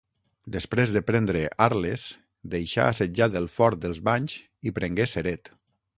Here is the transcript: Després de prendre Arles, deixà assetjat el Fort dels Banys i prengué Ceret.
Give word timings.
Després 0.53 0.93
de 0.95 1.01
prendre 1.09 1.43
Arles, 1.65 2.05
deixà 2.55 2.89
assetjat 2.95 3.39
el 3.43 3.49
Fort 3.59 3.81
dels 3.85 4.01
Banys 4.09 4.39
i 4.71 4.75
prengué 4.79 5.09
Ceret. 5.13 5.55